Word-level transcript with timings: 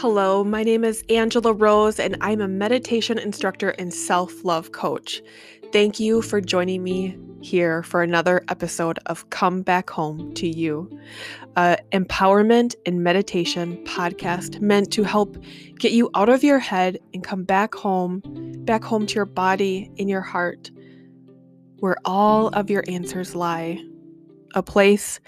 Hello, 0.00 0.42
my 0.42 0.62
name 0.62 0.82
is 0.82 1.04
Angela 1.10 1.52
Rose, 1.52 2.00
and 2.00 2.16
I'm 2.22 2.40
a 2.40 2.48
meditation 2.48 3.18
instructor 3.18 3.74
and 3.78 3.92
self 3.92 4.46
love 4.46 4.72
coach. 4.72 5.20
Thank 5.74 6.00
you 6.00 6.22
for 6.22 6.40
joining 6.40 6.82
me 6.82 7.18
here 7.42 7.82
for 7.82 8.02
another 8.02 8.42
episode 8.48 8.98
of 9.04 9.28
Come 9.28 9.60
Back 9.60 9.90
Home 9.90 10.32
to 10.36 10.48
You, 10.48 10.88
a 11.56 11.76
empowerment 11.92 12.76
and 12.86 13.04
meditation 13.04 13.76
podcast 13.84 14.58
meant 14.62 14.90
to 14.94 15.02
help 15.02 15.36
get 15.78 15.92
you 15.92 16.08
out 16.14 16.30
of 16.30 16.42
your 16.42 16.60
head 16.60 16.98
and 17.12 17.22
come 17.22 17.44
back 17.44 17.74
home, 17.74 18.22
back 18.64 18.82
home 18.82 19.06
to 19.06 19.14
your 19.16 19.26
body 19.26 19.90
and 19.98 20.08
your 20.08 20.22
heart, 20.22 20.70
where 21.80 21.98
all 22.06 22.48
of 22.48 22.70
your 22.70 22.84
answers 22.88 23.34
lie. 23.34 23.78
A 24.54 24.62
place, 24.62 25.20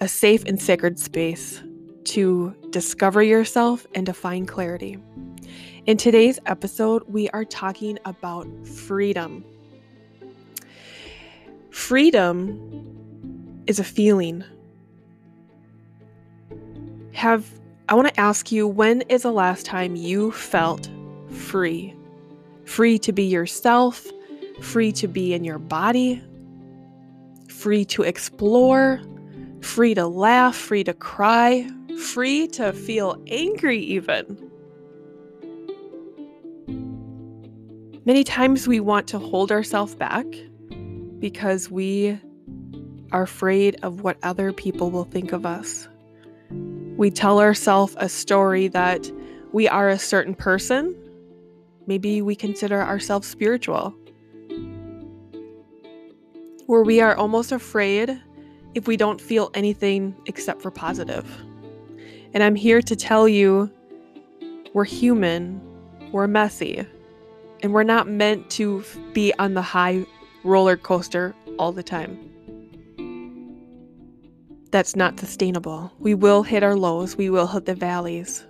a 0.00 0.06
safe 0.06 0.44
and 0.44 0.62
sacred 0.62 1.00
space 1.00 1.60
to 2.06 2.54
discover 2.70 3.22
yourself 3.22 3.86
and 3.94 4.06
to 4.06 4.12
find 4.12 4.48
clarity. 4.48 4.98
In 5.86 5.96
today's 5.96 6.38
episode, 6.46 7.04
we 7.06 7.28
are 7.30 7.44
talking 7.44 7.98
about 8.04 8.46
freedom. 8.66 9.44
Freedom 11.70 13.62
is 13.66 13.78
a 13.78 13.84
feeling. 13.84 14.42
Have 17.12 17.46
I 17.88 17.94
want 17.94 18.08
to 18.08 18.20
ask 18.20 18.50
you 18.50 18.66
when 18.66 19.02
is 19.02 19.22
the 19.22 19.32
last 19.32 19.64
time 19.64 19.94
you 19.94 20.32
felt 20.32 20.90
free? 21.30 21.94
Free 22.64 22.98
to 22.98 23.12
be 23.12 23.22
yourself, 23.22 24.04
free 24.60 24.90
to 24.92 25.06
be 25.06 25.34
in 25.34 25.44
your 25.44 25.58
body, 25.58 26.20
free 27.48 27.84
to 27.86 28.02
explore, 28.02 29.00
free 29.60 29.94
to 29.94 30.06
laugh, 30.06 30.56
free 30.56 30.82
to 30.82 30.94
cry, 30.94 31.68
free 31.96 32.46
to 32.48 32.72
feel 32.72 33.22
angry, 33.26 33.78
even. 33.78 34.50
Many 38.04 38.22
times 38.22 38.68
we 38.68 38.78
want 38.78 39.08
to 39.08 39.18
hold 39.18 39.50
ourselves 39.50 39.94
back 39.94 40.26
because 41.18 41.70
we 41.70 42.18
are 43.12 43.22
afraid 43.22 43.76
of 43.82 44.02
what 44.02 44.16
other 44.22 44.52
people 44.52 44.90
will 44.90 45.04
think 45.04 45.32
of 45.32 45.44
us. 45.44 45.88
We 46.96 47.10
tell 47.10 47.40
ourselves 47.40 47.96
a 47.98 48.08
story 48.08 48.68
that 48.68 49.10
we 49.52 49.68
are 49.68 49.88
a 49.88 49.98
certain 49.98 50.34
person. 50.34 50.94
Maybe 51.86 52.22
we 52.22 52.36
consider 52.36 52.80
ourselves 52.80 53.26
spiritual. 53.26 53.94
Where 56.66 56.82
we 56.82 57.00
are 57.00 57.16
almost 57.16 57.52
afraid 57.52 58.20
if 58.74 58.86
we 58.86 58.96
don't 58.96 59.20
feel 59.20 59.50
anything 59.54 60.14
except 60.26 60.62
for 60.62 60.70
positive. 60.70 61.26
And 62.36 62.44
I'm 62.44 62.54
here 62.54 62.82
to 62.82 62.94
tell 62.94 63.26
you 63.26 63.70
we're 64.74 64.84
human, 64.84 65.58
we're 66.12 66.26
messy, 66.26 66.86
and 67.62 67.72
we're 67.72 67.82
not 67.82 68.08
meant 68.08 68.50
to 68.50 68.84
be 69.14 69.32
on 69.38 69.54
the 69.54 69.62
high 69.62 70.04
roller 70.44 70.76
coaster 70.76 71.34
all 71.58 71.72
the 71.72 71.82
time. 71.82 72.18
That's 74.70 74.94
not 74.96 75.18
sustainable. 75.18 75.90
We 75.98 76.12
will 76.12 76.42
hit 76.42 76.62
our 76.62 76.76
lows, 76.76 77.16
we 77.16 77.30
will 77.30 77.46
hit 77.46 77.64
the 77.64 77.74
valleys. 77.74 78.44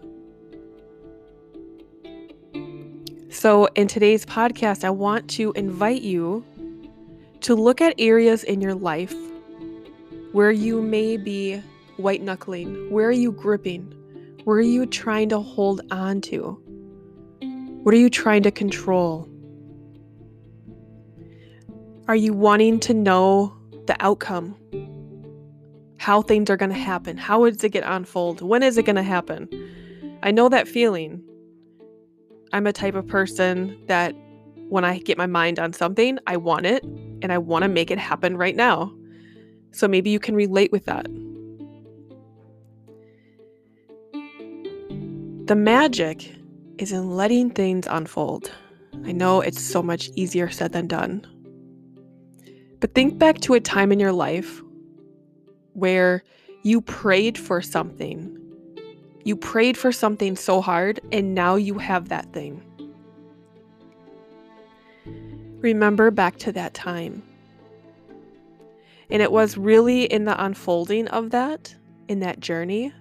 So, 3.30 3.66
in 3.76 3.86
today's 3.86 4.26
podcast, 4.26 4.82
I 4.82 4.90
want 4.90 5.30
to 5.30 5.52
invite 5.52 6.02
you 6.02 6.44
to 7.42 7.54
look 7.54 7.80
at 7.80 7.94
areas 7.98 8.42
in 8.42 8.60
your 8.60 8.74
life 8.74 9.14
where 10.32 10.50
you 10.50 10.82
may 10.82 11.16
be 11.16 11.62
white 11.96 12.22
knuckling? 12.22 12.90
Where 12.90 13.08
are 13.08 13.12
you 13.12 13.32
gripping? 13.32 13.92
Where 14.44 14.58
are 14.58 14.62
you 14.62 14.86
trying 14.86 15.28
to 15.30 15.40
hold 15.40 15.80
on 15.90 16.20
to? 16.22 16.60
What 17.82 17.94
are 17.94 17.98
you 17.98 18.10
trying 18.10 18.42
to 18.44 18.50
control? 18.50 19.28
Are 22.08 22.16
you 22.16 22.32
wanting 22.32 22.80
to 22.80 22.94
know 22.94 23.56
the 23.86 23.96
outcome? 24.00 24.56
How 25.98 26.22
things 26.22 26.50
are 26.50 26.56
going 26.56 26.70
to 26.70 26.78
happen? 26.78 27.16
How 27.16 27.44
is 27.44 27.62
it 27.64 27.70
going 27.70 27.82
to 27.82 27.92
unfold? 27.92 28.40
When 28.40 28.62
is 28.62 28.78
it 28.78 28.84
going 28.84 28.96
to 28.96 29.02
happen? 29.02 29.48
I 30.22 30.30
know 30.30 30.48
that 30.48 30.68
feeling. 30.68 31.22
I'm 32.52 32.66
a 32.66 32.72
type 32.72 32.94
of 32.94 33.06
person 33.06 33.76
that 33.86 34.14
when 34.68 34.84
I 34.84 34.98
get 34.98 35.18
my 35.18 35.26
mind 35.26 35.58
on 35.58 35.72
something, 35.72 36.18
I 36.26 36.36
want 36.36 36.66
it 36.66 36.84
and 36.84 37.32
I 37.32 37.38
want 37.38 37.62
to 37.62 37.68
make 37.68 37.90
it 37.90 37.98
happen 37.98 38.36
right 38.36 38.54
now. 38.54 38.92
So 39.72 39.88
maybe 39.88 40.10
you 40.10 40.18
can 40.18 40.34
relate 40.34 40.72
with 40.72 40.84
that. 40.86 41.06
The 45.46 45.54
magic 45.54 46.34
is 46.76 46.90
in 46.90 47.12
letting 47.12 47.50
things 47.50 47.86
unfold. 47.88 48.50
I 49.04 49.12
know 49.12 49.40
it's 49.40 49.62
so 49.62 49.80
much 49.80 50.10
easier 50.16 50.50
said 50.50 50.72
than 50.72 50.88
done. 50.88 51.24
But 52.80 52.96
think 52.96 53.16
back 53.16 53.38
to 53.42 53.54
a 53.54 53.60
time 53.60 53.92
in 53.92 54.00
your 54.00 54.10
life 54.10 54.60
where 55.74 56.24
you 56.64 56.80
prayed 56.80 57.38
for 57.38 57.62
something. 57.62 58.36
You 59.22 59.36
prayed 59.36 59.76
for 59.76 59.92
something 59.92 60.34
so 60.34 60.60
hard, 60.60 60.98
and 61.12 61.32
now 61.32 61.54
you 61.54 61.78
have 61.78 62.08
that 62.08 62.32
thing. 62.32 62.60
Remember 65.60 66.10
back 66.10 66.38
to 66.38 66.50
that 66.52 66.74
time. 66.74 67.22
And 69.10 69.22
it 69.22 69.30
was 69.30 69.56
really 69.56 70.06
in 70.06 70.24
the 70.24 70.44
unfolding 70.44 71.06
of 71.06 71.30
that, 71.30 71.72
in 72.08 72.18
that 72.18 72.40
journey, 72.40 72.92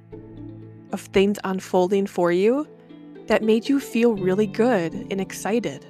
of 0.91 1.01
things 1.01 1.38
unfolding 1.44 2.07
for 2.07 2.31
you 2.31 2.68
that 3.28 3.44
made 3.44 3.68
you 3.68 3.79
feel 3.79 4.16
really 4.16 4.47
good 4.47 4.94
and 4.94 5.19
excited. 5.19 5.85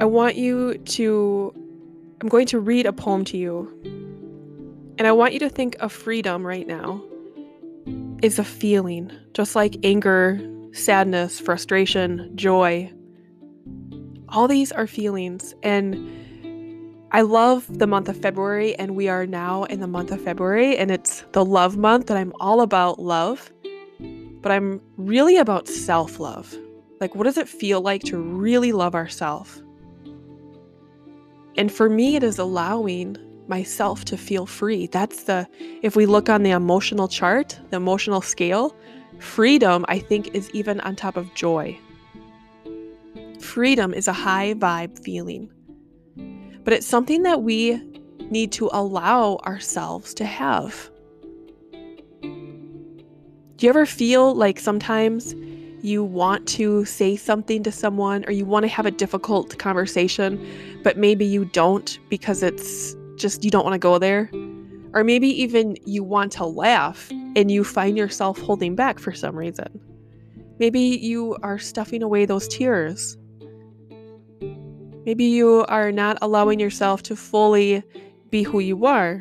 I 0.00 0.04
want 0.04 0.36
you 0.36 0.78
to, 0.78 1.52
I'm 2.20 2.28
going 2.28 2.46
to 2.46 2.58
read 2.58 2.86
a 2.86 2.92
poem 2.92 3.24
to 3.26 3.36
you. 3.36 3.70
And 4.98 5.06
I 5.06 5.12
want 5.12 5.32
you 5.32 5.38
to 5.40 5.48
think 5.48 5.76
of 5.80 5.92
freedom 5.92 6.46
right 6.46 6.66
now 6.66 7.02
is 8.22 8.38
a 8.38 8.44
feeling, 8.44 9.10
just 9.34 9.54
like 9.54 9.76
anger, 9.82 10.40
sadness, 10.72 11.40
frustration, 11.40 12.30
joy. 12.36 12.90
All 14.28 14.48
these 14.48 14.72
are 14.72 14.86
feelings. 14.86 15.54
And 15.62 16.21
I 17.14 17.20
love 17.20 17.66
the 17.78 17.86
month 17.86 18.08
of 18.08 18.16
February, 18.16 18.74
and 18.76 18.96
we 18.96 19.06
are 19.06 19.26
now 19.26 19.64
in 19.64 19.80
the 19.80 19.86
month 19.86 20.12
of 20.12 20.22
February, 20.22 20.78
and 20.78 20.90
it's 20.90 21.22
the 21.32 21.44
love 21.44 21.76
month, 21.76 22.08
and 22.08 22.18
I'm 22.18 22.32
all 22.40 22.62
about 22.62 22.98
love, 22.98 23.52
but 24.40 24.50
I'm 24.50 24.80
really 24.96 25.36
about 25.36 25.68
self 25.68 26.18
love. 26.18 26.56
Like, 27.02 27.14
what 27.14 27.24
does 27.24 27.36
it 27.36 27.50
feel 27.50 27.82
like 27.82 28.02
to 28.04 28.16
really 28.16 28.72
love 28.72 28.94
ourselves? 28.94 29.62
And 31.58 31.70
for 31.70 31.90
me, 31.90 32.16
it 32.16 32.22
is 32.22 32.38
allowing 32.38 33.18
myself 33.46 34.06
to 34.06 34.16
feel 34.16 34.46
free. 34.46 34.86
That's 34.86 35.24
the, 35.24 35.46
if 35.82 35.94
we 35.94 36.06
look 36.06 36.30
on 36.30 36.44
the 36.44 36.52
emotional 36.52 37.08
chart, 37.08 37.60
the 37.68 37.76
emotional 37.76 38.22
scale, 38.22 38.74
freedom, 39.18 39.84
I 39.86 39.98
think, 39.98 40.34
is 40.34 40.48
even 40.52 40.80
on 40.80 40.96
top 40.96 41.18
of 41.18 41.34
joy. 41.34 41.78
Freedom 43.38 43.92
is 43.92 44.08
a 44.08 44.14
high 44.14 44.54
vibe 44.54 45.04
feeling 45.04 45.52
but 46.64 46.72
it's 46.72 46.86
something 46.86 47.22
that 47.22 47.42
we 47.42 47.80
need 48.30 48.52
to 48.52 48.70
allow 48.72 49.36
ourselves 49.44 50.14
to 50.14 50.24
have. 50.24 50.90
Do 52.22 53.66
you 53.66 53.70
ever 53.70 53.86
feel 53.86 54.34
like 54.34 54.58
sometimes 54.58 55.34
you 55.82 56.04
want 56.04 56.46
to 56.46 56.84
say 56.84 57.16
something 57.16 57.62
to 57.64 57.72
someone 57.72 58.24
or 58.26 58.32
you 58.32 58.44
want 58.44 58.64
to 58.64 58.68
have 58.68 58.86
a 58.86 58.90
difficult 58.90 59.58
conversation, 59.58 60.44
but 60.82 60.96
maybe 60.96 61.24
you 61.24 61.44
don't 61.44 61.98
because 62.08 62.42
it's 62.42 62.94
just 63.16 63.44
you 63.44 63.50
don't 63.50 63.64
want 63.64 63.74
to 63.74 63.78
go 63.78 63.98
there? 63.98 64.30
Or 64.94 65.04
maybe 65.04 65.28
even 65.42 65.76
you 65.84 66.04
want 66.04 66.32
to 66.32 66.44
laugh 66.44 67.10
and 67.10 67.50
you 67.50 67.64
find 67.64 67.96
yourself 67.96 68.38
holding 68.38 68.74
back 68.74 68.98
for 68.98 69.12
some 69.12 69.36
reason. 69.36 69.80
Maybe 70.58 70.80
you 70.80 71.36
are 71.42 71.58
stuffing 71.58 72.02
away 72.02 72.26
those 72.26 72.46
tears 72.46 73.16
Maybe 75.04 75.24
you 75.24 75.64
are 75.68 75.90
not 75.90 76.18
allowing 76.22 76.60
yourself 76.60 77.02
to 77.04 77.16
fully 77.16 77.82
be 78.30 78.44
who 78.44 78.60
you 78.60 78.86
are. 78.86 79.20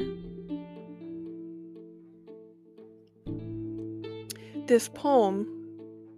This 4.67 4.89
poem 4.89 5.47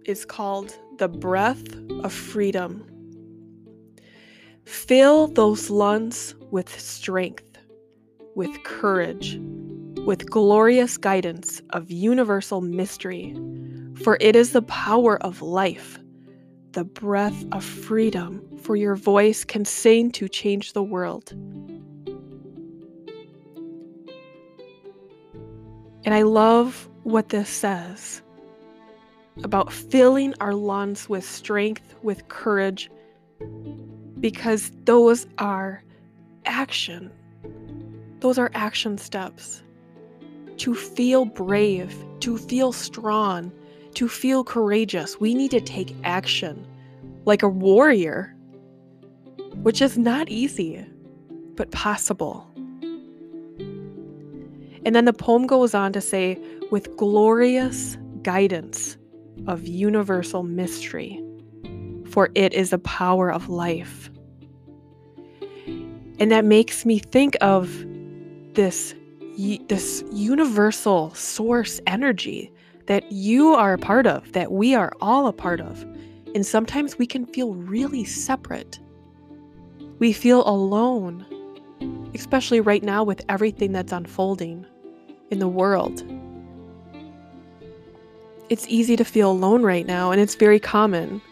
is 0.04 0.26
called 0.26 0.78
The 0.98 1.08
Breath 1.08 1.64
of 2.02 2.12
Freedom. 2.12 2.86
Fill 4.66 5.28
those 5.28 5.70
lungs 5.70 6.34
with 6.50 6.68
strength, 6.78 7.58
with 8.34 8.62
courage, 8.64 9.40
with 10.04 10.30
glorious 10.30 10.98
guidance 10.98 11.62
of 11.70 11.90
universal 11.90 12.60
mystery, 12.60 13.34
for 14.02 14.18
it 14.20 14.36
is 14.36 14.52
the 14.52 14.62
power 14.62 15.20
of 15.22 15.40
life 15.40 15.98
the 16.74 16.84
breath 16.84 17.44
of 17.52 17.64
freedom, 17.64 18.42
for 18.58 18.76
your 18.76 18.96
voice 18.96 19.44
can 19.44 19.64
sing 19.64 20.10
to 20.10 20.28
change 20.28 20.72
the 20.72 20.82
world. 20.82 21.30
And 26.04 26.12
I 26.12 26.22
love 26.22 26.88
what 27.04 27.30
this 27.30 27.48
says 27.48 28.22
about 29.42 29.72
filling 29.72 30.34
our 30.40 30.52
lungs 30.52 31.08
with 31.08 31.24
strength, 31.24 31.94
with 32.02 32.28
courage, 32.28 32.90
because 34.20 34.70
those 34.84 35.26
are 35.38 35.82
action. 36.44 37.10
Those 38.20 38.38
are 38.38 38.50
action 38.54 38.98
steps. 38.98 39.62
To 40.58 40.74
feel 40.74 41.24
brave, 41.24 41.94
to 42.20 42.36
feel 42.36 42.72
strong, 42.72 43.52
to 43.94 44.08
feel 44.08 44.44
courageous, 44.44 45.20
we 45.20 45.34
need 45.34 45.50
to 45.52 45.60
take 45.60 45.94
action 46.04 46.66
like 47.24 47.42
a 47.42 47.48
warrior, 47.48 48.34
which 49.62 49.80
is 49.80 49.96
not 49.96 50.28
easy, 50.28 50.84
but 51.54 51.70
possible. 51.70 52.46
And 54.86 54.94
then 54.94 55.06
the 55.06 55.12
poem 55.12 55.46
goes 55.46 55.74
on 55.74 55.92
to 55.94 56.00
say, 56.00 56.38
with 56.70 56.96
glorious 56.96 57.96
guidance 58.22 58.96
of 59.46 59.66
universal 59.66 60.42
mystery, 60.42 61.22
for 62.10 62.30
it 62.34 62.52
is 62.52 62.70
the 62.70 62.78
power 62.78 63.32
of 63.32 63.48
life. 63.48 64.10
And 66.18 66.30
that 66.30 66.44
makes 66.44 66.84
me 66.84 66.98
think 66.98 67.36
of 67.40 67.84
this, 68.54 68.94
this 69.68 70.04
universal 70.12 71.14
source 71.14 71.80
energy 71.86 72.52
that 72.86 73.10
you 73.10 73.54
are 73.54 73.74
a 73.74 73.78
part 73.78 74.06
of, 74.06 74.32
that 74.32 74.52
we 74.52 74.74
are 74.74 74.92
all 75.00 75.26
a 75.26 75.32
part 75.32 75.60
of. 75.60 75.82
And 76.34 76.44
sometimes 76.44 76.98
we 76.98 77.06
can 77.06 77.26
feel 77.26 77.54
really 77.54 78.04
separate. 78.04 78.78
We 79.98 80.12
feel 80.12 80.46
alone, 80.48 81.24
especially 82.14 82.60
right 82.60 82.82
now 82.82 83.04
with 83.04 83.24
everything 83.28 83.72
that's 83.72 83.92
unfolding 83.92 84.66
in 85.30 85.38
the 85.38 85.48
world. 85.48 86.02
It's 88.50 88.66
easy 88.68 88.96
to 88.96 89.04
feel 89.04 89.30
alone 89.30 89.62
right 89.62 89.86
now, 89.86 90.10
and 90.10 90.20
it's 90.20 90.34
very 90.34 90.60
common. 90.60 91.22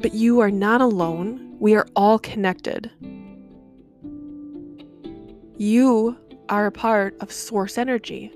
But 0.00 0.14
you 0.14 0.40
are 0.40 0.50
not 0.50 0.80
alone. 0.80 1.56
We 1.60 1.74
are 1.76 1.86
all 1.94 2.18
connected. 2.18 2.90
You 5.56 6.18
are 6.48 6.66
a 6.66 6.72
part 6.72 7.16
of 7.20 7.30
source 7.30 7.78
energy, 7.78 8.32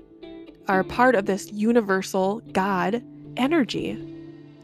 are 0.69 0.83
part 0.83 1.15
of 1.15 1.25
this 1.25 1.51
universal 1.51 2.41
God 2.53 3.03
energy 3.35 3.97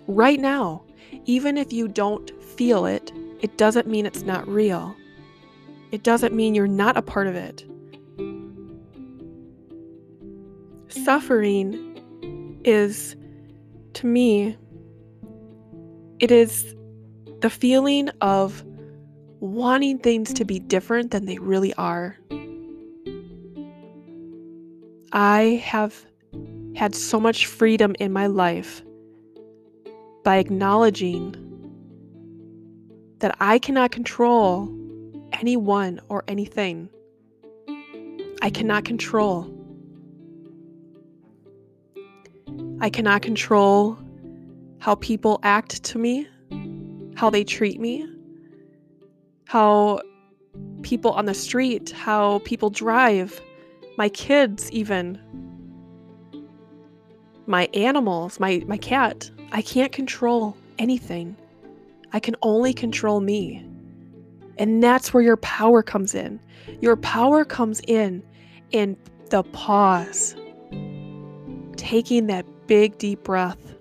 right 0.08 0.40
now. 0.40 0.84
Even 1.26 1.58
if 1.58 1.74
you 1.74 1.88
don't 1.88 2.32
feel 2.42 2.86
it, 2.86 3.12
it 3.42 3.58
doesn't 3.58 3.88
mean 3.88 4.06
it's 4.06 4.22
not 4.22 4.48
real. 4.48 4.96
It 5.92 6.04
doesn't 6.04 6.34
mean 6.34 6.56
you're 6.56 6.68
not 6.68 6.96
a 6.96 7.02
part 7.02 7.28
of 7.28 7.36
it. 7.36 7.66
Suffering 10.90 12.62
is, 12.64 13.16
to 13.94 14.06
me, 14.06 14.58
it 16.20 16.32
is 16.32 16.76
the 17.42 17.50
feeling 17.50 18.10
of 18.22 18.64
wanting 19.40 20.00
things 20.00 20.34
to 20.34 20.46
be 20.46 20.60
different 20.60 21.12
than 21.12 21.26
they 21.26 21.38
really 21.38 21.74
are. 21.76 22.18
I 25.12 25.62
have 25.64 26.06
had 26.76 26.94
so 26.96 27.20
much 27.20 27.46
freedom 27.46 27.96
in 28.00 28.12
my 28.12 28.28
life 28.28 28.82
by 30.24 30.38
acknowledging 30.38 31.36
that 33.20 33.36
I 33.40 33.60
cannot 33.60 33.92
control 33.92 34.70
anyone 35.32 36.02
or 36.10 36.24
anything. 36.28 36.90
I 38.42 38.50
cannot 38.50 38.86
control. 38.86 39.52
I 42.82 42.90
cannot 42.90 43.22
control 43.22 43.98
how 44.80 44.96
people 44.96 45.40
act 45.44 45.84
to 45.84 45.98
me, 45.98 46.28
how 47.16 47.30
they 47.30 47.44
treat 47.44 47.80
me, 47.80 48.08
how 49.46 50.02
people 50.82 51.12
on 51.12 51.26
the 51.26 51.34
street, 51.34 51.92
how 51.92 52.40
people 52.40 52.70
drive, 52.70 53.42
my 53.98 54.10
kids, 54.10 54.72
even 54.72 55.20
my 57.48 57.70
animals, 57.74 58.40
my, 58.40 58.64
my 58.68 58.78
cat. 58.78 59.30
I 59.52 59.62
can't 59.62 59.92
control 59.92 60.58
anything. 60.80 61.38
I 62.14 62.20
can 62.20 62.36
only 62.42 62.74
control 62.74 63.22
me. 63.22 63.66
And 64.58 64.82
that's 64.82 65.14
where 65.14 65.24
your 65.24 65.38
power 65.38 65.84
comes 65.84 66.16
in. 66.16 66.40
Your 66.82 66.96
power 66.96 67.46
comes 67.46 67.82
in 67.88 68.24
in 68.72 68.98
the 69.30 69.44
pause, 69.44 70.36
taking 71.76 72.28
that 72.28 72.46
big, 72.68 72.98
deep 72.98 73.24
breath, 73.24 73.76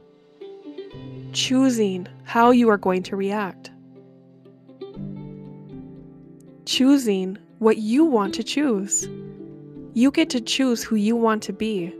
choosing 1.33 2.07
how 2.25 2.51
you 2.51 2.69
are 2.71 2.77
going 2.77 3.03
to 3.05 3.17
react, 3.17 3.71
choosing 6.67 7.39
what 7.59 7.79
you 7.79 8.05
want 8.05 8.35
to 8.35 8.43
choose. 8.43 9.09
You 9.97 10.11
get 10.11 10.29
to 10.31 10.41
choose 10.41 10.83
who 10.83 10.97
you 10.97 11.15
want 11.15 11.45
to 11.45 11.53
be. 11.53 11.95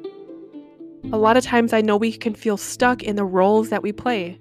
A 1.13 1.17
lot 1.17 1.37
of 1.37 1.45
times 1.45 1.73
I 1.73 1.81
know 1.81 1.97
we 1.97 2.11
can 2.11 2.35
feel 2.35 2.57
stuck 2.57 3.05
in 3.05 3.15
the 3.15 3.25
roles 3.25 3.71
that 3.71 3.85
we 3.85 3.93
play. 3.93 4.37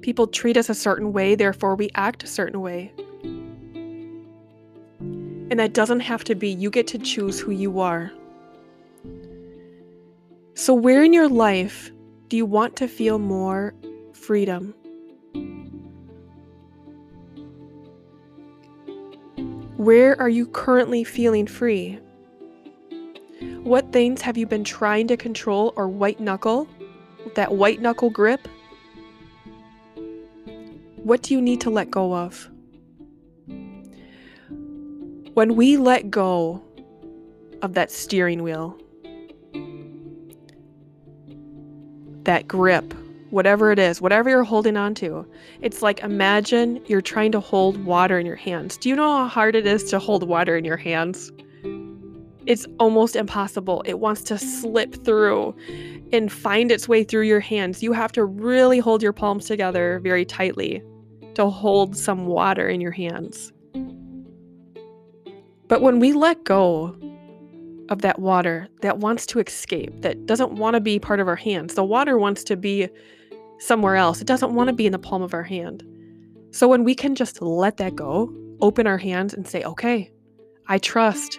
People 0.00 0.26
treat 0.26 0.56
us 0.56 0.70
a 0.70 0.74
certain 0.74 1.12
way, 1.12 1.34
therefore 1.34 1.74
we 1.74 1.90
act 1.96 2.22
a 2.22 2.26
certain 2.26 2.62
way. 2.62 2.90
And 5.00 5.60
that 5.60 5.74
doesn't 5.74 6.00
have 6.00 6.24
to 6.24 6.34
be. 6.34 6.48
You 6.48 6.70
get 6.70 6.86
to 6.88 6.98
choose 6.98 7.38
who 7.38 7.50
you 7.50 7.78
are. 7.78 8.10
So, 10.54 10.72
where 10.72 11.04
in 11.04 11.12
your 11.12 11.28
life 11.28 11.90
do 12.28 12.38
you 12.38 12.46
want 12.46 12.74
to 12.76 12.88
feel 12.88 13.18
more 13.18 13.74
freedom? 14.14 14.74
Where 19.78 20.20
are 20.20 20.28
you 20.28 20.46
currently 20.48 21.04
feeling 21.04 21.46
free? 21.46 22.00
What 23.62 23.92
things 23.92 24.20
have 24.22 24.36
you 24.36 24.44
been 24.44 24.64
trying 24.64 25.06
to 25.06 25.16
control 25.16 25.72
or 25.76 25.88
white 25.88 26.18
knuckle? 26.18 26.68
That 27.36 27.54
white 27.54 27.80
knuckle 27.80 28.10
grip? 28.10 28.48
What 30.96 31.22
do 31.22 31.32
you 31.32 31.40
need 31.40 31.60
to 31.60 31.70
let 31.70 31.92
go 31.92 32.12
of? 32.12 32.50
When 35.34 35.54
we 35.54 35.76
let 35.76 36.10
go 36.10 36.60
of 37.62 37.74
that 37.74 37.92
steering 37.92 38.42
wheel, 38.42 38.76
that 42.24 42.48
grip, 42.48 42.94
whatever 43.30 43.70
it 43.72 43.78
is, 43.78 44.00
whatever 44.00 44.30
you're 44.30 44.44
holding 44.44 44.76
on 44.76 44.94
to. 44.94 45.26
It's 45.60 45.82
like 45.82 46.00
imagine 46.00 46.82
you're 46.86 47.02
trying 47.02 47.32
to 47.32 47.40
hold 47.40 47.84
water 47.84 48.18
in 48.18 48.26
your 48.26 48.36
hands. 48.36 48.76
Do 48.76 48.88
you 48.88 48.96
know 48.96 49.18
how 49.18 49.28
hard 49.28 49.54
it 49.54 49.66
is 49.66 49.84
to 49.90 49.98
hold 49.98 50.26
water 50.26 50.56
in 50.56 50.64
your 50.64 50.76
hands? 50.76 51.30
It's 52.46 52.66
almost 52.78 53.14
impossible. 53.14 53.82
It 53.84 54.00
wants 54.00 54.22
to 54.22 54.38
slip 54.38 55.04
through 55.04 55.54
and 56.12 56.32
find 56.32 56.72
its 56.72 56.88
way 56.88 57.04
through 57.04 57.24
your 57.24 57.40
hands. 57.40 57.82
You 57.82 57.92
have 57.92 58.12
to 58.12 58.24
really 58.24 58.78
hold 58.78 59.02
your 59.02 59.12
palms 59.12 59.46
together 59.46 60.00
very 60.02 60.24
tightly 60.24 60.82
to 61.34 61.50
hold 61.50 61.94
some 61.94 62.26
water 62.26 62.66
in 62.66 62.80
your 62.80 62.90
hands. 62.90 63.52
But 65.68 65.82
when 65.82 66.00
we 66.00 66.14
let 66.14 66.42
go 66.44 66.96
of 67.90 68.00
that 68.00 68.18
water 68.18 68.68
that 68.80 68.98
wants 68.98 69.26
to 69.26 69.40
escape, 69.40 70.00
that 70.00 70.24
doesn't 70.24 70.52
want 70.52 70.74
to 70.74 70.80
be 70.80 70.98
part 70.98 71.20
of 71.20 71.28
our 71.28 71.36
hands, 71.36 71.74
the 71.74 71.84
water 71.84 72.18
wants 72.18 72.42
to 72.44 72.56
be 72.56 72.88
somewhere 73.58 73.96
else. 73.96 74.20
It 74.20 74.26
doesn't 74.26 74.54
want 74.54 74.68
to 74.68 74.74
be 74.74 74.86
in 74.86 74.92
the 74.92 74.98
palm 74.98 75.22
of 75.22 75.34
our 75.34 75.42
hand. 75.42 75.84
So 76.50 76.68
when 76.68 76.84
we 76.84 76.94
can 76.94 77.14
just 77.14 77.42
let 77.42 77.76
that 77.76 77.94
go, 77.94 78.32
open 78.60 78.86
our 78.86 78.98
hands 78.98 79.34
and 79.34 79.46
say, 79.46 79.62
okay, 79.62 80.10
I 80.66 80.78
trust. 80.78 81.38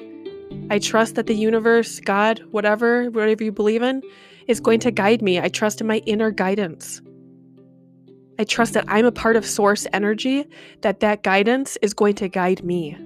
I 0.69 0.79
trust 0.79 1.15
that 1.15 1.27
the 1.27 1.35
universe, 1.35 1.99
God, 1.99 2.41
whatever, 2.51 3.09
whatever 3.11 3.43
you 3.43 3.51
believe 3.51 3.81
in, 3.81 4.01
is 4.47 4.59
going 4.59 4.79
to 4.81 4.91
guide 4.91 5.21
me. 5.21 5.39
I 5.39 5.49
trust 5.49 5.81
in 5.81 5.87
my 5.87 5.97
inner 6.05 6.31
guidance. 6.31 7.01
I 8.39 8.45
trust 8.45 8.73
that 8.73 8.85
I'm 8.87 9.05
a 9.05 9.11
part 9.11 9.35
of 9.35 9.45
source 9.45 9.85
energy, 9.93 10.45
that 10.81 11.01
that 11.01 11.23
guidance 11.23 11.77
is 11.81 11.93
going 11.93 12.15
to 12.15 12.29
guide 12.29 12.63
me. 12.63 12.97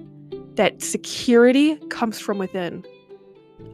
That 0.54 0.80
security 0.80 1.76
comes 1.88 2.20
from 2.20 2.38
within. 2.38 2.84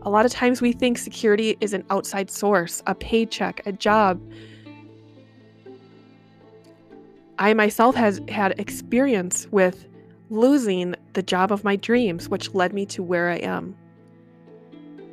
A 0.03 0.11
lot 0.11 0.25
of 0.25 0.33
times 0.33 0.63
we 0.63 0.73
think 0.73 0.97
security 0.97 1.57
is 1.61 1.75
an 1.75 1.85
outside 1.91 2.31
source, 2.31 2.83
a 2.87 2.95
paycheck, 2.95 3.61
a 3.67 3.73
job, 3.73 4.21
I 7.41 7.55
myself 7.55 7.95
has 7.95 8.21
had 8.29 8.61
experience 8.61 9.49
with 9.51 9.89
losing 10.29 10.95
the 11.15 11.23
job 11.23 11.51
of 11.51 11.65
my 11.65 11.75
dreams, 11.75 12.29
which 12.29 12.53
led 12.55 12.75
me 12.75 12.85
to 12.87 13.03
where 13.03 13.31
I 13.31 13.37
am. 13.37 13.75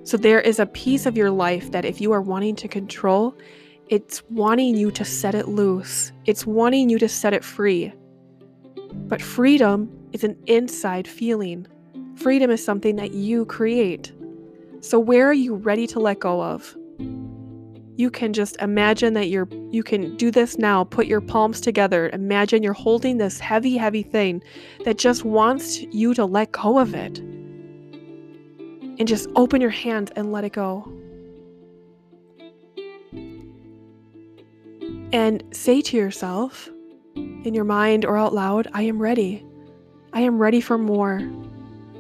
So 0.03 0.17
there 0.17 0.41
is 0.41 0.59
a 0.59 0.65
piece 0.65 1.05
of 1.05 1.15
your 1.15 1.31
life 1.31 1.71
that 1.71 1.85
if 1.85 2.01
you 2.01 2.11
are 2.11 2.21
wanting 2.21 2.57
to 2.57 2.67
control, 2.67 3.33
it's 3.87 4.21
wanting 4.29 4.75
you 4.75 4.91
to 4.91 5.05
set 5.05 5.35
it 5.35 5.47
loose. 5.47 6.11
It's 6.25 6.45
wanting 6.45 6.89
you 6.89 6.99
to 6.99 7.07
set 7.07 7.33
it 7.33 7.45
free. 7.45 7.93
But 8.93 9.21
freedom 9.21 9.89
is 10.11 10.25
an 10.25 10.37
inside 10.47 11.07
feeling. 11.07 11.65
Freedom 12.15 12.51
is 12.51 12.63
something 12.63 12.97
that 12.97 13.13
you 13.13 13.45
create. 13.45 14.11
So, 14.81 14.99
where 14.99 15.27
are 15.27 15.33
you 15.33 15.55
ready 15.55 15.87
to 15.87 15.99
let 15.99 16.19
go 16.19 16.43
of? 16.43 16.75
You 17.97 18.11
can 18.11 18.31
just 18.31 18.55
imagine 18.61 19.13
that 19.15 19.27
you're, 19.29 19.47
you 19.71 19.81
can 19.81 20.15
do 20.17 20.29
this 20.29 20.59
now. 20.59 20.83
Put 20.83 21.07
your 21.07 21.19
palms 21.19 21.59
together. 21.59 22.09
Imagine 22.13 22.61
you're 22.61 22.73
holding 22.73 23.17
this 23.17 23.39
heavy, 23.39 23.75
heavy 23.75 24.03
thing 24.03 24.43
that 24.85 24.99
just 24.99 25.25
wants 25.25 25.81
you 25.81 26.13
to 26.13 26.23
let 26.23 26.51
go 26.51 26.77
of 26.77 26.93
it. 26.93 27.17
And 28.99 29.07
just 29.07 29.27
open 29.35 29.61
your 29.61 29.71
hands 29.71 30.11
and 30.15 30.31
let 30.31 30.43
it 30.43 30.53
go. 30.53 30.87
And 35.11 35.43
say 35.51 35.81
to 35.81 35.97
yourself, 35.97 36.69
in 37.15 37.55
your 37.55 37.63
mind 37.63 38.05
or 38.05 38.15
out 38.15 38.33
loud, 38.33 38.67
I 38.73 38.83
am 38.83 39.01
ready. 39.01 39.43
I 40.13 40.21
am 40.21 40.37
ready 40.37 40.61
for 40.61 40.77
more. 40.77 41.27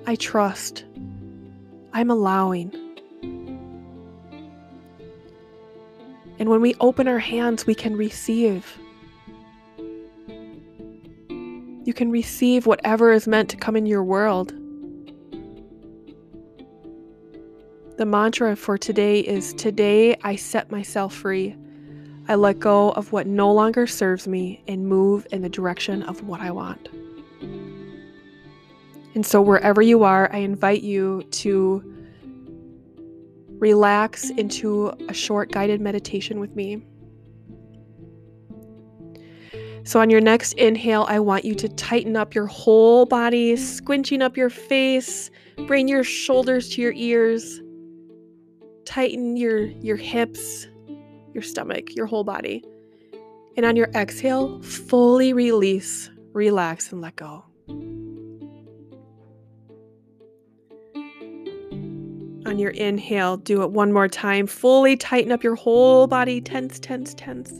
I 0.05 0.15
trust. 0.15 0.85
I'm 1.93 2.11
allowing. 2.11 2.86
And 6.39 6.49
when 6.49 6.61
we 6.61 6.75
open 6.79 7.07
our 7.07 7.19
hands, 7.19 7.65
we 7.65 7.73
can 7.73 7.95
receive. 7.95 8.77
You 11.83 11.93
can 11.93 12.11
receive 12.11 12.65
whatever 12.65 13.11
is 13.11 13.27
meant 13.27 13.49
to 13.49 13.57
come 13.57 13.75
in 13.75 13.85
your 13.85 14.03
world. 14.03 14.53
The 17.97 18.05
mantra 18.05 18.55
for 18.55 18.77
today 18.77 19.21
is 19.21 19.53
Today 19.53 20.15
I 20.23 20.35
set 20.35 20.69
myself 20.69 21.13
free. 21.13 21.55
I 22.27 22.35
let 22.35 22.59
go 22.59 22.91
of 22.91 23.11
what 23.11 23.25
no 23.25 23.51
longer 23.51 23.87
serves 23.87 24.27
me 24.27 24.61
and 24.67 24.85
move 24.85 25.25
in 25.31 25.41
the 25.41 25.49
direction 25.49 26.03
of 26.03 26.21
what 26.23 26.41
I 26.41 26.51
want. 26.51 26.89
And 29.15 29.25
so, 29.25 29.41
wherever 29.41 29.81
you 29.81 30.03
are, 30.03 30.29
I 30.31 30.39
invite 30.39 30.83
you 30.83 31.23
to 31.23 31.96
relax 33.59 34.29
into 34.31 34.91
a 35.09 35.13
short 35.13 35.51
guided 35.51 35.81
meditation 35.81 36.39
with 36.39 36.55
me. 36.55 36.85
So, 39.83 40.01
on 40.01 40.09
your 40.09 40.19
next 40.19 40.53
inhale, 40.53 41.05
I 41.07 41.19
want 41.19 41.45
you 41.45 41.55
to 41.55 41.69
tighten 41.69 42.17
up 42.17 42.35
your 42.35 42.45
whole 42.45 43.05
body, 43.05 43.53
squinching 43.53 44.21
up 44.21 44.35
your 44.35 44.49
face, 44.49 45.31
bring 45.65 45.87
your 45.87 46.03
shoulders 46.03 46.69
to 46.71 46.81
your 46.81 46.91
ears, 46.93 47.61
tighten 48.83 49.37
your, 49.37 49.59
your 49.59 49.95
hips, 49.95 50.67
your 51.33 51.41
stomach, 51.41 51.95
your 51.95 52.05
whole 52.05 52.25
body. 52.25 52.65
And 53.55 53.65
on 53.65 53.75
your 53.75 53.87
exhale, 53.95 54.61
fully 54.61 55.31
release, 55.31 56.09
relax, 56.33 56.91
and 56.91 57.01
let 57.01 57.15
go. 57.15 57.45
On 62.47 62.57
your 62.57 62.71
inhale, 62.71 63.35
do 63.35 63.61
it 63.61 63.71
one 63.71 63.91
more 63.91 64.07
time. 64.07 64.47
Fully 64.47 64.95
tighten 64.95 65.33
up 65.33 65.43
your 65.43 65.55
whole 65.55 66.07
body. 66.07 66.39
Tense, 66.39 66.79
tense, 66.79 67.13
tense. 67.13 67.51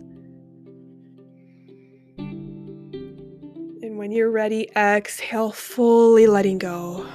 And 2.17 3.97
when 3.97 4.13
you're 4.13 4.31
ready, 4.31 4.69
exhale, 4.77 5.51
fully 5.51 6.25
letting 6.25 6.57
go. 6.57 7.05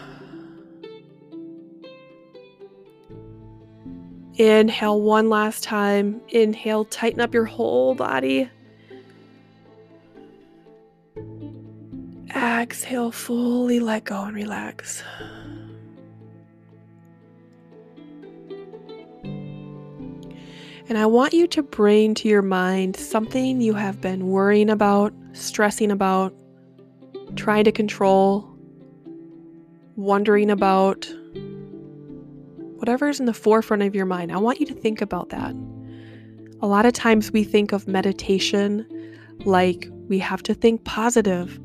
Inhale 4.35 5.01
one 5.01 5.31
last 5.31 5.65
time. 5.65 6.21
Inhale, 6.29 6.85
tighten 6.85 7.23
up 7.23 7.33
your 7.33 7.47
whole 7.47 7.95
body. 7.95 8.51
Exhale, 12.37 13.11
fully 13.11 13.81
let 13.81 14.05
go 14.05 14.25
and 14.25 14.37
relax. 14.37 15.03
And 20.89 20.99
I 20.99 21.07
want 21.07 21.33
you 21.33 21.47
to 21.49 21.63
bring 21.63 22.15
to 22.17 22.29
your 22.29 22.43
mind 22.43 22.97
something 22.97 23.61
you 23.61 23.75
have 23.75 24.01
been 24.01 24.27
worrying 24.27 24.69
about, 24.69 25.15
stressing 25.33 25.91
about, 25.91 26.35
trying 27.37 27.65
to 27.65 27.73
control, 27.73 28.49
wondering 29.97 30.51
about, 30.51 31.07
whatever 32.77 33.09
is 33.09 33.21
in 33.21 33.27
the 33.27 33.35
forefront 33.35 33.83
of 33.83 33.95
your 33.95 34.07
mind, 34.07 34.33
I 34.33 34.39
want 34.39 34.59
you 34.59 34.67
to 34.67 34.75
think 34.75 35.01
about 35.01 35.29
that. 35.29 35.55
A 36.61 36.67
lot 36.67 36.85
of 36.85 36.93
times 36.93 37.31
we 37.31 37.45
think 37.45 37.73
of 37.73 37.87
meditation 37.87 38.87
like 39.45 39.89
we 40.09 40.19
have 40.19 40.43
to 40.43 40.55
think 40.55 40.85
positive 40.85 41.61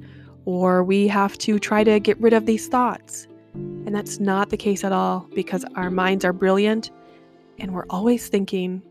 or 0.45 0.83
we 0.83 1.07
have 1.07 1.37
to 1.39 1.57
try 1.59 1.83
to 1.83 1.99
get 1.99 2.19
rid 2.21 2.33
of 2.33 2.45
these 2.45 2.67
thoughts. 2.67 3.27
And 3.55 3.95
that's 3.95 4.19
not 4.19 4.51
the 4.51 4.57
case 4.57 4.83
at 4.83 4.91
all 4.91 5.27
because 5.33 5.65
our 5.75 5.89
minds 5.89 6.23
are 6.23 6.33
brilliant 6.33 6.91
and 7.57 7.73
we're 7.73 7.87
always 7.89 8.27
thinking. 8.27 8.83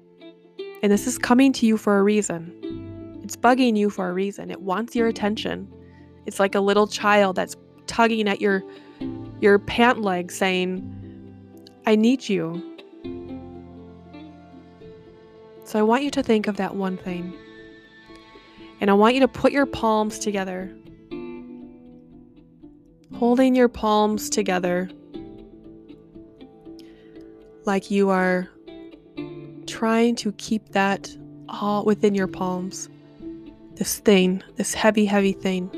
And 0.83 0.93
this 0.93 1.07
is 1.07 1.19
coming 1.19 1.53
to 1.55 1.67
you 1.67 1.77
for 1.77 1.99
a 1.99 2.03
reason. 2.03 3.21
It's 3.23 3.37
bugging 3.37 3.77
you 3.77 3.91
for 3.91 4.09
a 4.09 4.13
reason. 4.13 4.51
It 4.51 4.61
wants 4.61 4.95
your 4.95 5.09
attention. 5.09 5.69
It's 6.27 6.39
like 6.39 6.55
a 6.55 6.61
little 6.61 6.87
child 6.87 7.37
that's 7.37 7.57
tugging 7.87 8.29
at 8.29 8.41
your 8.41 8.63
your 9.41 9.59
pant 9.59 10.01
leg 10.01 10.33
saying, 10.33 10.83
I 11.87 11.97
need 11.97 12.29
you. 12.29 12.63
So 15.65 15.79
I 15.79 15.83
want 15.83 16.05
you 16.05 16.11
to 16.13 16.23
think 16.23 16.47
of 16.47 16.57
that 16.57 16.77
one 16.77 16.97
thing. 16.97 17.33
And 18.81 18.91
I 18.91 18.95
want 18.95 19.15
you 19.15 19.21
to 19.21 19.29
put 19.29 19.53
your 19.53 19.67
palms 19.67 20.19
together. 20.19 20.73
Holding 23.15 23.55
your 23.55 23.69
palms 23.69 24.31
together 24.31 24.89
like 27.65 27.91
you 27.91 28.11
are 28.11 28.49
trying 29.67 30.15
to 30.17 30.33
keep 30.33 30.71
that 30.71 31.15
all 31.49 31.85
within 31.85 32.15
your 32.15 32.27
palms. 32.27 32.89
This 33.75 33.99
thing, 33.99 34.43
this 34.57 34.75
heavy, 34.75 35.05
heavy 35.05 35.33
thing. 35.33 35.71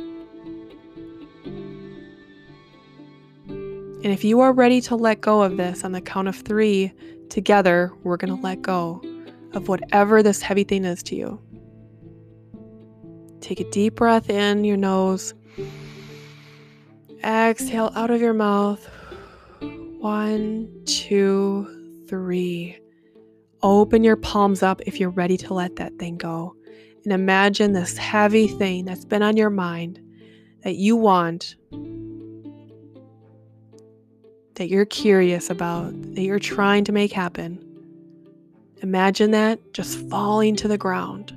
And 3.49 4.13
if 4.13 4.23
you 4.23 4.41
are 4.41 4.53
ready 4.53 4.81
to 4.83 4.95
let 4.95 5.21
go 5.21 5.43
of 5.43 5.57
this 5.57 5.83
on 5.83 5.93
the 5.93 6.01
count 6.01 6.29
of 6.29 6.37
three, 6.37 6.93
together, 7.29 7.93
we're 8.05 8.17
going 8.17 8.35
to 8.35 8.41
let 8.41 8.63
go 8.63 9.03
of 9.53 9.69
whatever 9.69 10.23
this 10.23 10.41
heavy 10.41 10.65
thing 10.65 10.85
is 10.85 11.03
to 11.05 11.17
you. 11.17 11.41
Take 13.41 13.61
a 13.61 13.71
deep 13.71 13.97
breath 13.97 14.31
in 14.31 14.65
your 14.65 14.77
nose. 14.77 15.35
Exhale 17.25 17.93
out 17.95 18.11
of 18.11 18.21
your 18.21 18.35
mouth. 18.35 18.89
One, 19.61 20.71
two, 20.87 22.05
three. 22.09 22.79
Open 23.63 24.05
your 24.05 24.17
palms 24.17 24.63
up 24.63 24.81
if 24.87 25.01
you're 25.01 25.11
ready 25.11 25.37
to 25.39 25.55
let 25.55 25.77
that 25.77 25.99
thing 25.99 26.17
go. 26.17 26.55
And 27.05 27.13
imagine 27.13 27.73
this 27.73 27.97
heavy 27.97 28.47
thing 28.47 28.85
that's 28.85 29.05
been 29.05 29.23
on 29.23 29.37
your 29.37 29.51
mind 29.51 30.01
that 30.63 30.77
you 30.77 30.97
want 30.97 31.57
that 34.59 34.69
you're 34.69 34.85
curious 34.85 35.51
about, 35.51 35.93
that 36.15 36.23
you're 36.23 36.41
trying 36.41 36.85
to 36.85 36.93
make 36.93 37.13
happen. 37.13 37.65
Imagine 38.83 39.31
that 39.31 39.73
just 39.73 39.99
falling 40.09 40.57
to 40.57 40.69
the 40.69 40.77
ground. 40.77 41.31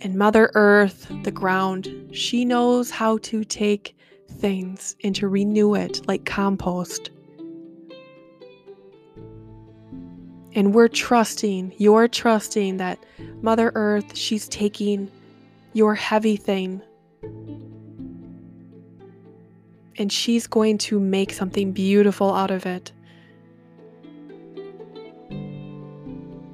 And 0.00 0.16
Mother 0.16 0.50
Earth, 0.54 1.06
the 1.22 1.30
ground, 1.30 2.10
she 2.12 2.44
knows 2.44 2.90
how 2.90 3.18
to 3.18 3.44
take 3.44 3.96
things 4.28 4.96
and 5.04 5.14
to 5.14 5.28
renew 5.28 5.74
it 5.74 6.06
like 6.08 6.24
compost. 6.24 7.10
And 10.56 10.74
we're 10.74 10.88
trusting, 10.88 11.74
you're 11.76 12.08
trusting 12.08 12.78
that 12.78 12.98
Mother 13.42 13.70
Earth, 13.74 14.16
she's 14.16 14.48
taking 14.48 15.10
your 15.74 15.94
heavy 15.94 16.36
thing 16.36 16.80
and 19.98 20.10
she's 20.10 20.46
going 20.46 20.78
to 20.78 20.98
make 20.98 21.32
something 21.32 21.72
beautiful 21.72 22.34
out 22.34 22.50
of 22.50 22.64
it. 22.64 22.90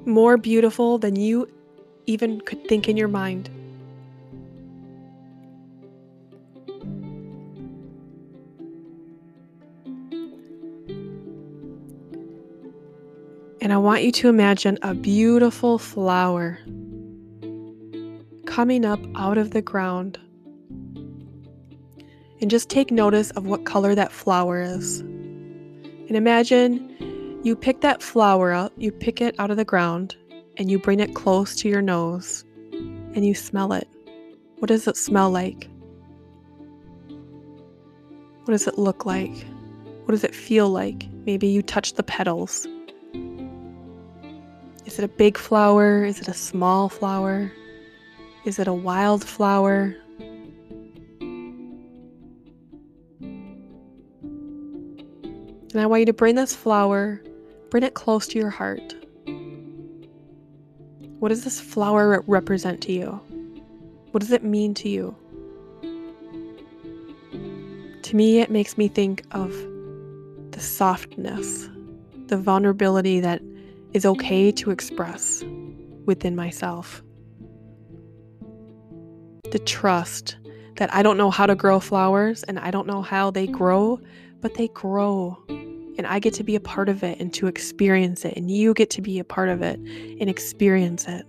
More 0.05 0.35
beautiful 0.35 0.97
than 0.97 1.15
you 1.15 1.49
even 2.05 2.41
could 2.41 2.67
think 2.67 2.89
in 2.89 2.97
your 2.97 3.07
mind. 3.07 3.49
And 13.63 13.71
I 13.71 13.77
want 13.77 14.03
you 14.03 14.11
to 14.11 14.27
imagine 14.27 14.77
a 14.81 14.93
beautiful 14.93 15.79
flower 15.79 16.59
coming 18.45 18.83
up 18.83 18.99
out 19.15 19.37
of 19.37 19.51
the 19.51 19.61
ground 19.61 20.19
and 22.41 22.51
just 22.51 22.69
take 22.69 22.91
notice 22.91 23.31
of 23.31 23.47
what 23.47 23.63
color 23.63 23.95
that 23.95 24.11
flower 24.11 24.61
is. 24.61 24.99
And 24.99 26.11
imagine 26.11 27.39
you 27.45 27.55
pick 27.55 27.79
that 27.79 28.03
flower 28.03 28.51
up, 28.51 28.73
you 28.75 28.91
pick 28.91 29.21
it 29.21 29.33
out 29.39 29.49
of 29.49 29.55
the 29.55 29.63
ground, 29.63 30.17
and 30.57 30.69
you 30.69 30.77
bring 30.77 30.99
it 30.99 31.15
close 31.15 31.55
to 31.61 31.69
your 31.69 31.81
nose 31.81 32.43
and 32.73 33.25
you 33.25 33.33
smell 33.33 33.71
it. 33.71 33.87
What 34.59 34.67
does 34.67 34.89
it 34.89 34.97
smell 34.97 35.31
like? 35.31 35.69
What 38.43 38.51
does 38.51 38.67
it 38.67 38.77
look 38.77 39.05
like? 39.05 39.45
What 40.03 40.11
does 40.11 40.25
it 40.25 40.35
feel 40.35 40.67
like? 40.67 41.07
Maybe 41.25 41.47
you 41.47 41.61
touch 41.61 41.93
the 41.93 42.03
petals. 42.03 42.67
Is 44.93 44.99
it 44.99 45.05
a 45.05 45.07
big 45.07 45.39
flower? 45.39 46.05
Is 46.05 46.19
it 46.19 46.27
a 46.27 46.35
small 46.35 46.87
flower? 46.87 47.51
Is 48.45 48.59
it 48.59 48.67
a 48.67 48.73
wild 48.73 49.23
flower? 49.23 49.95
And 53.19 53.71
I 55.73 55.87
want 55.87 56.01
you 56.01 56.05
to 56.05 56.13
bring 56.13 56.35
this 56.35 56.55
flower, 56.55 57.23
bring 57.71 57.81
it 57.81 57.95
close 57.95 58.27
to 58.27 58.37
your 58.37 58.51
heart. 58.51 58.93
What 61.17 61.29
does 61.29 61.43
this 61.43 61.59
flower 61.59 62.23
represent 62.27 62.79
to 62.81 62.91
you? 62.91 63.19
What 64.11 64.19
does 64.19 64.31
it 64.31 64.43
mean 64.43 64.75
to 64.75 64.89
you? 64.89 65.15
To 68.03 68.15
me, 68.15 68.41
it 68.41 68.51
makes 68.51 68.77
me 68.77 68.89
think 68.89 69.23
of 69.31 69.51
the 70.51 70.59
softness, 70.59 71.67
the 72.27 72.37
vulnerability 72.37 73.19
that 73.21 73.41
is 73.93 74.05
okay 74.05 74.51
to 74.51 74.71
express 74.71 75.43
within 76.05 76.35
myself. 76.35 77.03
The 79.51 79.59
trust 79.59 80.37
that 80.77 80.93
I 80.93 81.03
don't 81.03 81.17
know 81.17 81.29
how 81.29 81.45
to 81.45 81.55
grow 81.55 81.79
flowers 81.79 82.43
and 82.43 82.59
I 82.59 82.71
don't 82.71 82.87
know 82.87 83.01
how 83.01 83.29
they 83.31 83.47
grow, 83.47 83.99
but 84.41 84.55
they 84.55 84.67
grow. 84.69 85.37
And 85.49 86.07
I 86.07 86.17
get 86.17 86.33
to 86.35 86.43
be 86.43 86.55
a 86.55 86.59
part 86.59 86.89
of 86.89 87.03
it 87.03 87.19
and 87.19 87.31
to 87.35 87.45
experience 87.45 88.25
it. 88.25 88.35
And 88.35 88.49
you 88.49 88.73
get 88.73 88.89
to 88.91 89.01
be 89.01 89.19
a 89.19 89.23
part 89.23 89.49
of 89.49 89.61
it 89.61 89.79
and 89.79 90.29
experience 90.29 91.07
it. 91.07 91.25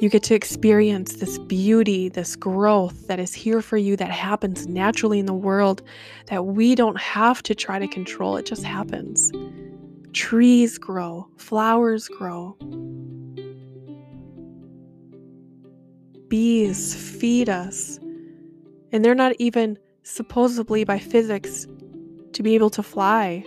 You 0.00 0.08
get 0.08 0.22
to 0.24 0.34
experience 0.34 1.14
this 1.14 1.38
beauty, 1.38 2.08
this 2.08 2.36
growth 2.36 3.08
that 3.08 3.18
is 3.18 3.34
here 3.34 3.60
for 3.60 3.76
you, 3.76 3.96
that 3.96 4.10
happens 4.10 4.66
naturally 4.68 5.18
in 5.18 5.26
the 5.26 5.34
world, 5.34 5.82
that 6.28 6.46
we 6.46 6.76
don't 6.76 6.98
have 6.98 7.42
to 7.42 7.54
try 7.54 7.80
to 7.80 7.88
control. 7.88 8.36
It 8.36 8.46
just 8.46 8.62
happens. 8.62 9.32
Trees 10.12 10.78
grow, 10.78 11.28
flowers 11.36 12.08
grow. 12.08 12.56
Bees 16.28 16.94
feed 16.94 17.48
us. 17.48 17.98
And 18.92 19.04
they're 19.04 19.14
not 19.14 19.34
even 19.38 19.78
supposedly 20.02 20.84
by 20.84 20.98
physics 20.98 21.66
to 22.32 22.42
be 22.42 22.54
able 22.54 22.70
to 22.70 22.82
fly 22.82 23.44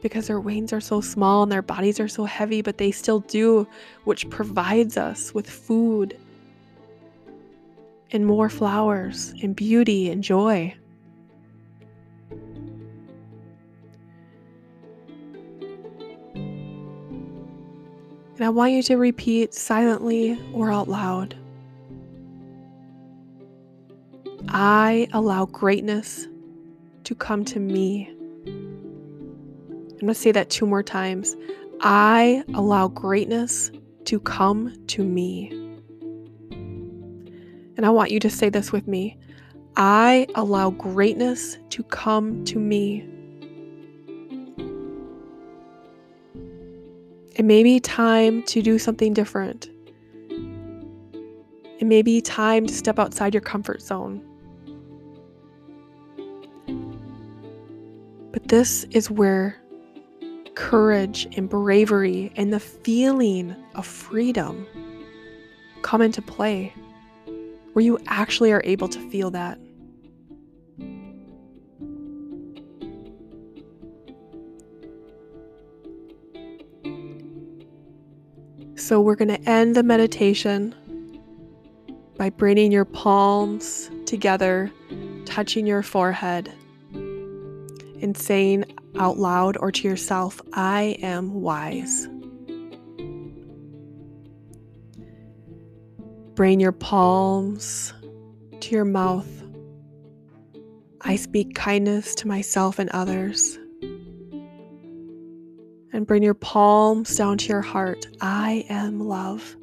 because 0.00 0.28
their 0.28 0.40
wings 0.40 0.72
are 0.72 0.80
so 0.80 1.00
small 1.00 1.42
and 1.42 1.50
their 1.50 1.62
bodies 1.62 1.98
are 1.98 2.08
so 2.08 2.24
heavy, 2.24 2.62
but 2.62 2.78
they 2.78 2.90
still 2.90 3.20
do, 3.20 3.66
which 4.04 4.28
provides 4.30 4.96
us 4.96 5.34
with 5.34 5.50
food 5.50 6.16
and 8.12 8.24
more 8.24 8.48
flowers 8.48 9.34
and 9.42 9.56
beauty 9.56 10.10
and 10.10 10.22
joy. 10.22 10.74
I 18.48 18.50
want 18.50 18.72
you 18.72 18.82
to 18.84 18.96
repeat 18.96 19.52
silently 19.52 20.40
or 20.54 20.72
out 20.72 20.88
loud 20.88 21.36
I 24.48 25.06
allow 25.12 25.44
greatness 25.44 26.26
to 27.04 27.14
come 27.14 27.44
to 27.44 27.60
me. 27.60 28.08
I'm 28.46 29.98
going 29.98 30.06
to 30.06 30.14
say 30.14 30.32
that 30.32 30.48
two 30.48 30.64
more 30.66 30.82
times. 30.82 31.36
I 31.82 32.42
allow 32.54 32.88
greatness 32.88 33.70
to 34.06 34.18
come 34.18 34.74
to 34.86 35.04
me. 35.04 35.50
And 37.76 37.84
I 37.84 37.90
want 37.90 38.12
you 38.12 38.20
to 38.20 38.30
say 38.30 38.48
this 38.48 38.72
with 38.72 38.88
me 38.88 39.18
I 39.76 40.26
allow 40.34 40.70
greatness 40.70 41.58
to 41.68 41.82
come 41.82 42.46
to 42.46 42.58
me. 42.58 43.06
It 47.38 47.44
may 47.44 47.62
be 47.62 47.78
time 47.78 48.42
to 48.46 48.60
do 48.60 48.80
something 48.80 49.14
different. 49.14 49.68
It 51.78 51.86
may 51.86 52.02
be 52.02 52.20
time 52.20 52.66
to 52.66 52.74
step 52.74 52.98
outside 52.98 53.32
your 53.32 53.40
comfort 53.42 53.80
zone. 53.80 54.20
But 58.32 58.48
this 58.48 58.82
is 58.90 59.08
where 59.08 59.62
courage 60.56 61.28
and 61.36 61.48
bravery 61.48 62.32
and 62.34 62.52
the 62.52 62.58
feeling 62.58 63.54
of 63.76 63.86
freedom 63.86 64.66
come 65.82 66.02
into 66.02 66.20
play, 66.20 66.74
where 67.72 67.84
you 67.84 68.00
actually 68.08 68.50
are 68.50 68.62
able 68.64 68.88
to 68.88 69.10
feel 69.10 69.30
that. 69.30 69.60
So, 78.88 79.02
we're 79.02 79.16
going 79.16 79.28
to 79.28 79.40
end 79.46 79.76
the 79.76 79.82
meditation 79.82 80.74
by 82.16 82.30
bringing 82.30 82.72
your 82.72 82.86
palms 82.86 83.90
together, 84.06 84.72
touching 85.26 85.66
your 85.66 85.82
forehead 85.82 86.50
and 86.94 88.16
saying 88.16 88.64
out 88.98 89.18
loud 89.18 89.58
or 89.58 89.70
to 89.70 89.86
yourself, 89.86 90.40
I 90.54 90.96
am 91.02 91.42
wise. 91.42 92.08
Bring 96.34 96.58
your 96.58 96.72
palms 96.72 97.92
to 98.60 98.74
your 98.74 98.86
mouth. 98.86 99.28
I 101.02 101.16
speak 101.16 101.54
kindness 101.54 102.14
to 102.14 102.26
myself 102.26 102.78
and 102.78 102.88
others. 102.88 103.58
And 105.98 106.06
bring 106.06 106.22
your 106.22 106.32
palms 106.32 107.16
down 107.16 107.38
to 107.38 107.48
your 107.48 107.60
heart. 107.60 108.06
I 108.20 108.64
am 108.68 109.00
love. 109.00 109.56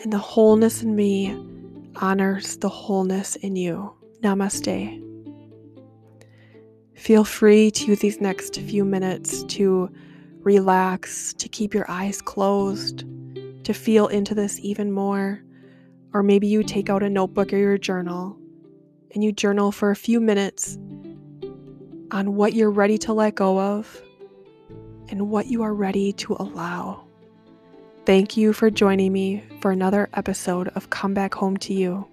And 0.00 0.12
the 0.12 0.18
wholeness 0.18 0.84
in 0.84 0.94
me 0.94 1.36
honors 1.96 2.56
the 2.58 2.68
wholeness 2.68 3.34
in 3.34 3.56
you. 3.56 3.92
Namaste. 4.22 5.02
Feel 6.94 7.24
free 7.24 7.72
to 7.72 7.86
use 7.86 7.98
these 7.98 8.20
next 8.20 8.60
few 8.60 8.84
minutes 8.84 9.42
to 9.54 9.90
relax, 10.38 11.32
to 11.32 11.48
keep 11.48 11.74
your 11.74 11.90
eyes 11.90 12.22
closed, 12.22 13.02
to 13.64 13.74
feel 13.74 14.06
into 14.06 14.36
this 14.36 14.60
even 14.60 14.92
more. 14.92 15.42
Or 16.12 16.22
maybe 16.22 16.46
you 16.46 16.62
take 16.62 16.88
out 16.88 17.02
a 17.02 17.10
notebook 17.10 17.52
or 17.52 17.56
your 17.56 17.76
journal 17.76 18.38
and 19.12 19.24
you 19.24 19.32
journal 19.32 19.72
for 19.72 19.90
a 19.90 19.96
few 19.96 20.20
minutes 20.20 20.78
on 22.12 22.36
what 22.36 22.52
you're 22.52 22.70
ready 22.70 22.98
to 22.98 23.12
let 23.12 23.34
go 23.34 23.58
of 23.58 24.00
and 25.08 25.30
what 25.30 25.46
you 25.46 25.62
are 25.62 25.74
ready 25.74 26.12
to 26.14 26.36
allow. 26.38 27.04
Thank 28.06 28.36
you 28.36 28.52
for 28.52 28.70
joining 28.70 29.12
me 29.12 29.42
for 29.60 29.70
another 29.70 30.08
episode 30.14 30.68
of 30.68 30.90
Come 30.90 31.14
Back 31.14 31.34
Home 31.34 31.56
to 31.58 31.72
You. 31.72 32.06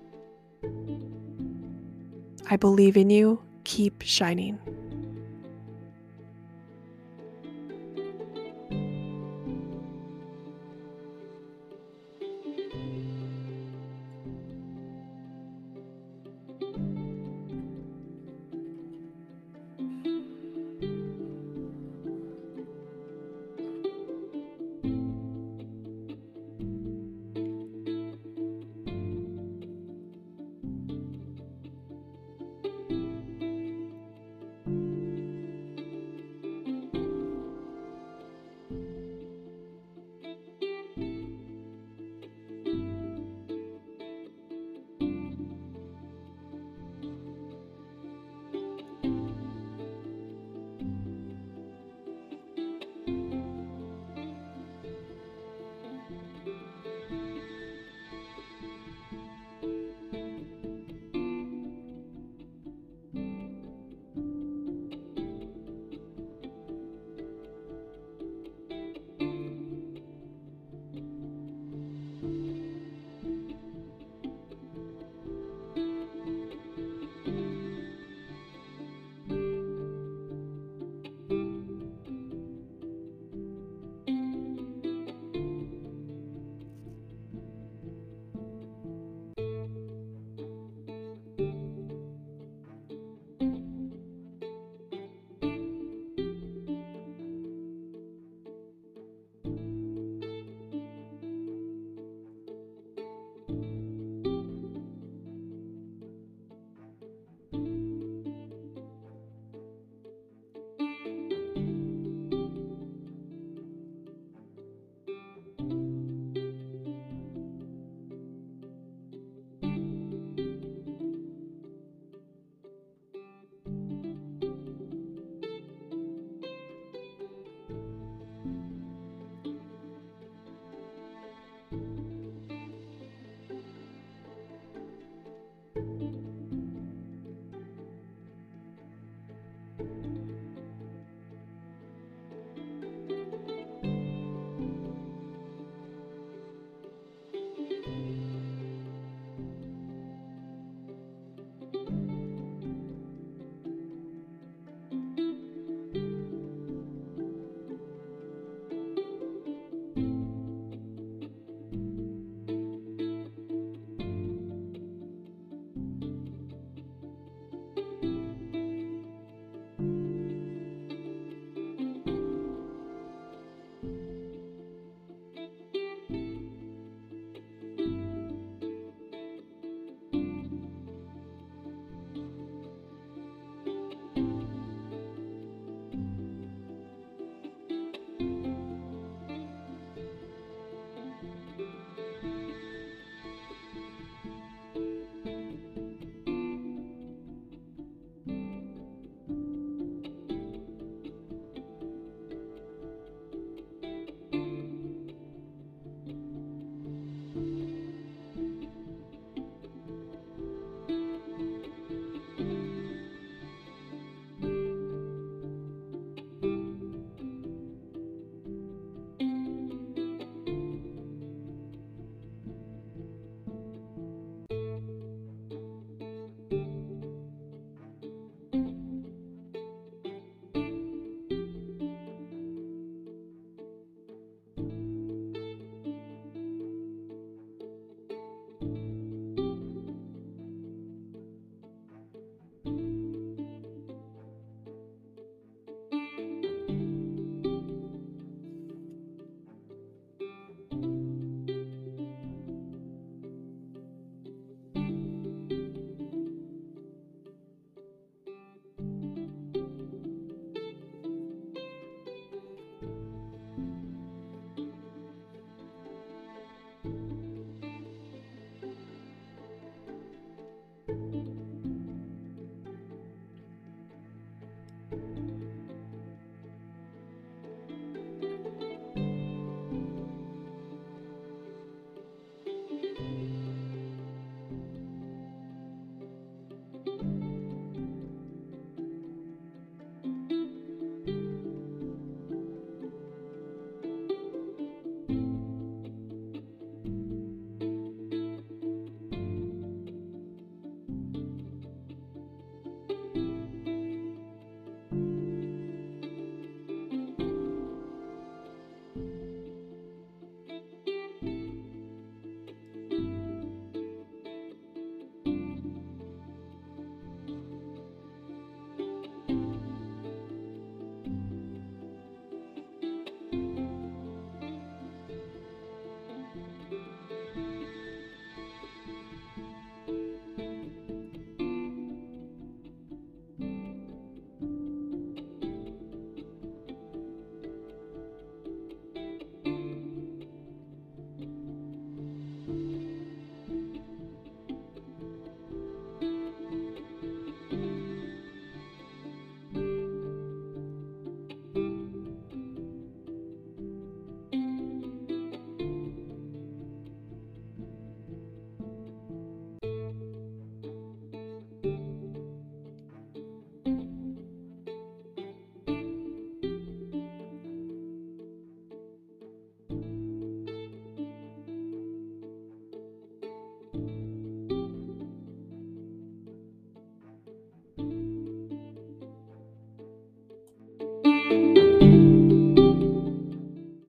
I 2.49 2.55
believe 2.55 2.97
in 2.97 3.09
you. 3.09 3.41
Keep 3.63 4.01
shining. 4.01 4.59